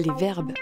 Les 0.00 0.12
verbes. 0.14 0.52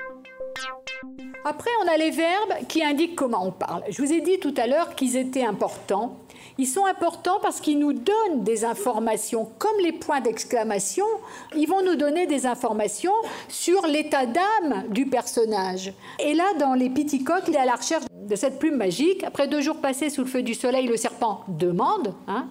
Après, 1.45 1.71
on 1.85 1.89
a 1.89 1.97
les 1.97 2.11
verbes 2.11 2.67
qui 2.69 2.83
indiquent 2.83 3.15
comment 3.15 3.47
on 3.47 3.53
parle. 3.53 3.85
Je 3.89 4.03
vous 4.03 4.13
ai 4.13 4.21
dit 4.21 4.41
tout 4.41 4.55
à 4.57 4.67
l'heure 4.67 4.97
qu'ils 4.97 5.17
étaient 5.17 5.45
importants. 5.45 6.17
Ils 6.59 6.67
sont 6.67 6.87
importants 6.87 7.39
parce 7.41 7.61
qu'ils 7.61 7.79
nous 7.79 7.93
donnent 7.93 8.43
des 8.43 8.65
informations, 8.65 9.49
comme 9.59 9.79
les 9.81 9.93
points 9.93 10.21
d'exclamation, 10.21 11.07
ils 11.55 11.69
vont 11.69 11.85
nous 11.85 11.95
donner 11.95 12.27
des 12.27 12.47
informations 12.47 13.13
sur 13.47 13.87
l'état 13.87 14.27
d'âme 14.27 14.89
du 14.89 15.07
personnage. 15.07 15.93
Et 16.19 16.35
là, 16.35 16.55
dans 16.59 16.75
les 16.75 16.91
Piticoques, 16.91 17.45
il 17.47 17.55
est 17.55 17.59
à 17.59 17.65
la 17.65 17.77
recherche 17.77 18.08
de 18.29 18.37
cette 18.37 18.59
plume 18.59 18.77
magique. 18.77 19.25
Après 19.25 19.49
deux 19.49 19.61
jours 19.61 19.81
passés 19.81 20.11
sous 20.11 20.23
le 20.23 20.29
feu 20.29 20.43
du 20.43 20.55
soleil, 20.55 20.87
le 20.87 20.97
serpent 20.97 21.45
demande. 21.49 22.15
Hein, 22.29 22.47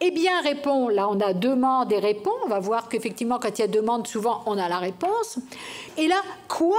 eh 0.00 0.10
bien, 0.10 0.40
répond, 0.42 0.88
là 0.88 1.08
on 1.08 1.18
a 1.20 1.32
demande 1.32 1.92
et 1.92 1.98
répond. 1.98 2.32
On 2.44 2.48
va 2.48 2.60
voir 2.60 2.88
qu'effectivement, 2.88 3.38
quand 3.38 3.58
il 3.58 3.62
y 3.62 3.64
a 3.64 3.68
demande, 3.68 4.06
souvent 4.06 4.42
on 4.46 4.58
a 4.58 4.68
la 4.68 4.78
réponse. 4.78 5.38
Et 5.96 6.06
là, 6.06 6.20
quoi? 6.48 6.78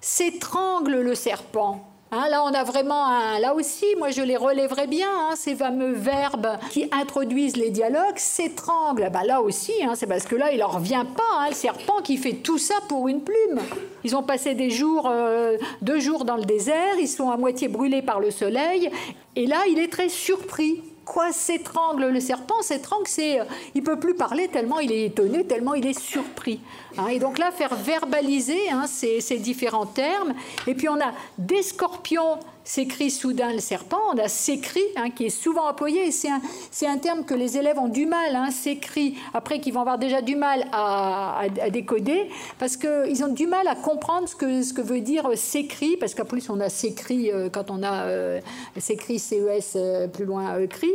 S'étrangle 0.00 1.00
le 1.00 1.14
serpent 1.14 1.84
Hein, 2.10 2.28
là, 2.30 2.42
on 2.42 2.54
a 2.54 2.64
vraiment 2.64 3.06
un. 3.06 3.38
Là 3.38 3.54
aussi, 3.54 3.84
moi, 3.98 4.10
je 4.10 4.22
les 4.22 4.36
relèverais 4.36 4.86
bien, 4.86 5.08
hein, 5.10 5.34
ces 5.36 5.54
fameux 5.54 5.92
verbes 5.92 6.56
qui 6.70 6.88
introduisent 6.90 7.56
les 7.56 7.68
dialogues, 7.68 8.16
s'étranglent. 8.16 9.10
Bah, 9.12 9.24
là 9.26 9.42
aussi, 9.42 9.72
hein, 9.82 9.92
c'est 9.94 10.06
parce 10.06 10.24
que 10.24 10.34
là, 10.34 10.50
il 10.50 10.58
leur 10.58 10.72
revient 10.72 11.04
pas, 11.14 11.48
le 11.48 11.54
serpent 11.54 12.00
qui 12.02 12.16
fait 12.16 12.32
tout 12.32 12.56
ça 12.56 12.76
pour 12.88 13.08
une 13.08 13.20
plume. 13.20 13.60
Ils 14.04 14.16
ont 14.16 14.22
passé 14.22 14.54
des 14.54 14.70
jours, 14.70 15.06
euh, 15.10 15.58
deux 15.82 16.00
jours 16.00 16.24
dans 16.24 16.36
le 16.36 16.44
désert, 16.44 16.98
ils 16.98 17.08
sont 17.08 17.30
à 17.30 17.36
moitié 17.36 17.68
brûlés 17.68 18.02
par 18.02 18.20
le 18.20 18.30
soleil, 18.30 18.90
et 19.36 19.46
là, 19.46 19.58
il 19.70 19.78
est 19.78 19.92
très 19.92 20.08
surpris 20.08 20.82
quoi 21.08 21.32
s'étrangle 21.32 22.08
le 22.08 22.20
serpent 22.20 22.60
S'étrangle, 22.60 23.08
c'est, 23.08 23.40
euh, 23.40 23.44
il 23.74 23.82
peut 23.82 23.98
plus 23.98 24.14
parler 24.14 24.48
tellement 24.48 24.78
il 24.78 24.92
est 24.92 25.06
étonné, 25.06 25.44
tellement 25.44 25.74
il 25.74 25.86
est 25.86 25.98
surpris. 25.98 26.60
Hein. 26.98 27.08
et 27.08 27.18
donc 27.18 27.38
là, 27.38 27.50
faire 27.50 27.74
verbaliser 27.74 28.70
hein, 28.70 28.86
ces, 28.86 29.20
ces, 29.20 29.38
différents 29.38 29.86
termes. 29.86 30.34
Et 30.66 30.74
puis 30.74 30.88
on 30.88 31.00
a 31.00 31.12
des 31.38 31.62
scorpions 31.62 32.38
s'écrit 32.68 33.10
soudain 33.10 33.54
le 33.54 33.60
serpent, 33.60 33.98
on 34.12 34.18
a 34.18 34.28
s'écrit 34.28 34.84
hein, 34.96 35.08
qui 35.08 35.24
est 35.24 35.30
souvent 35.30 35.70
employé, 35.70 36.10
c'est 36.10 36.28
un, 36.28 36.42
un, 36.82 36.98
terme 36.98 37.24
que 37.24 37.32
les 37.32 37.56
élèves 37.56 37.78
ont 37.78 37.88
du 37.88 38.04
mal, 38.04 38.36
hein, 38.36 38.50
s'écrit, 38.50 39.16
après 39.32 39.58
qu'ils 39.58 39.72
vont 39.72 39.80
avoir 39.80 39.96
déjà 39.96 40.20
du 40.20 40.36
mal 40.36 40.66
à, 40.70 41.40
à, 41.40 41.70
décoder, 41.70 42.28
parce 42.58 42.76
qu'ils 42.76 43.24
ont 43.24 43.32
du 43.32 43.46
mal 43.46 43.66
à 43.68 43.74
comprendre 43.74 44.28
ce 44.28 44.36
que, 44.36 44.62
ce 44.62 44.74
que 44.74 44.82
veut 44.82 45.00
dire 45.00 45.30
s'écrit, 45.34 45.96
parce 45.96 46.14
qu'en 46.14 46.26
plus 46.26 46.50
on 46.50 46.60
a 46.60 46.68
s'écrit 46.68 47.32
euh, 47.32 47.48
quand 47.48 47.70
on 47.70 47.82
a 47.82 48.02
euh, 48.02 48.40
s'écrit 48.76 49.18
CES 49.18 49.72
euh, 49.76 50.06
plus 50.06 50.26
loin 50.26 50.58
écrit. 50.58 50.92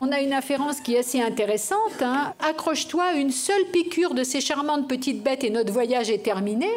On 0.00 0.10
a 0.10 0.20
une 0.20 0.32
inférence 0.32 0.80
qui 0.80 0.96
est 0.96 0.98
assez 0.98 1.22
intéressante. 1.22 2.02
Hein. 2.02 2.34
Accroche-toi, 2.40 3.14
une 3.14 3.30
seule 3.30 3.66
piqûre 3.72 4.14
de 4.14 4.24
ces 4.24 4.40
charmantes 4.40 4.88
petites 4.88 5.22
bêtes 5.22 5.44
et 5.44 5.50
notre 5.50 5.72
voyage 5.72 6.10
est 6.10 6.24
terminé. 6.24 6.68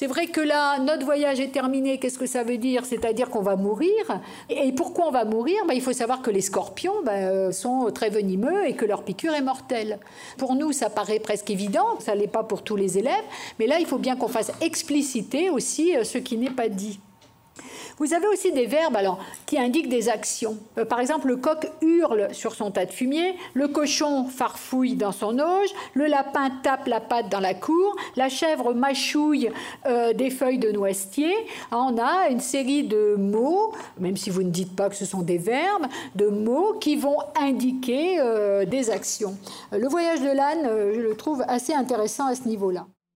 C'est 0.00 0.06
vrai 0.06 0.28
que 0.28 0.40
là, 0.40 0.78
notre 0.78 1.04
voyage 1.04 1.40
est 1.40 1.50
terminé. 1.50 1.98
Qu'est-ce 1.98 2.20
que 2.20 2.26
ça 2.26 2.44
veut 2.44 2.56
dire? 2.56 2.84
C'est-à-dire 2.84 3.30
qu'on 3.30 3.42
va 3.42 3.56
mourir. 3.56 4.20
Et 4.48 4.70
pourquoi 4.70 5.08
on 5.08 5.10
va 5.10 5.24
mourir? 5.24 5.56
Ben, 5.66 5.74
Il 5.74 5.82
faut 5.82 5.92
savoir 5.92 6.22
que 6.22 6.30
les 6.30 6.40
scorpions 6.40 7.02
ben, 7.04 7.14
euh, 7.14 7.50
sont 7.50 7.90
très 7.92 8.08
venimeux 8.08 8.64
et 8.68 8.74
que 8.74 8.84
leur 8.84 9.02
piqûre 9.02 9.34
est 9.34 9.42
mortelle. 9.42 9.98
Pour 10.36 10.54
nous, 10.54 10.70
ça 10.70 10.88
paraît 10.88 11.18
presque 11.18 11.50
évident. 11.50 11.98
Ça 11.98 12.14
l'est 12.14 12.28
pas 12.28 12.44
pour 12.44 12.62
tous 12.62 12.76
les 12.76 12.96
élèves. 12.96 13.24
Mais 13.58 13.66
là, 13.66 13.80
il 13.80 13.86
faut 13.86 13.98
bien 13.98 14.14
qu'on 14.14 14.28
fasse 14.28 14.52
expliciter 14.60 15.50
aussi 15.50 15.96
euh, 15.96 16.04
ce 16.04 16.18
qui 16.18 16.36
n'est 16.36 16.50
pas 16.50 16.68
dit. 16.68 17.00
Vous 17.98 18.14
avez 18.14 18.26
aussi 18.28 18.52
des 18.52 18.66
verbes 18.66 18.96
alors, 18.96 19.18
qui 19.44 19.58
indiquent 19.58 19.88
des 19.88 20.08
actions. 20.08 20.56
Euh, 20.78 20.84
par 20.84 21.00
exemple, 21.00 21.28
le 21.28 21.36
coq 21.36 21.68
hurle 21.82 22.28
sur 22.32 22.54
son 22.54 22.70
tas 22.70 22.84
de 22.84 22.92
fumier, 22.92 23.34
le 23.54 23.68
cochon 23.68 24.26
farfouille 24.26 24.94
dans 24.94 25.12
son 25.12 25.38
auge, 25.38 25.70
le 25.94 26.06
lapin 26.06 26.50
tape 26.62 26.86
la 26.86 27.00
patte 27.00 27.28
dans 27.28 27.40
la 27.40 27.54
cour, 27.54 27.96
la 28.16 28.28
chèvre 28.28 28.72
mâchouille 28.72 29.50
euh, 29.86 30.12
des 30.12 30.30
feuilles 30.30 30.58
de 30.58 30.70
noisetier. 30.70 31.34
Ah, 31.72 31.78
on 31.78 31.98
a 31.98 32.28
une 32.30 32.40
série 32.40 32.84
de 32.84 33.16
mots, 33.16 33.72
même 33.98 34.16
si 34.16 34.30
vous 34.30 34.42
ne 34.42 34.50
dites 34.50 34.76
pas 34.76 34.88
que 34.88 34.96
ce 34.96 35.04
sont 35.04 35.22
des 35.22 35.38
verbes, 35.38 35.86
de 36.14 36.28
mots 36.28 36.74
qui 36.80 36.96
vont 36.96 37.18
indiquer 37.40 38.20
euh, 38.20 38.64
des 38.64 38.90
actions. 38.90 39.36
Le 39.72 39.88
voyage 39.88 40.20
de 40.20 40.30
l'âne, 40.30 40.70
je 40.94 41.00
le 41.00 41.14
trouve 41.16 41.44
assez 41.48 41.74
intéressant 41.74 42.26
à 42.26 42.34
ce 42.34 42.46
niveau-là. 42.46 42.86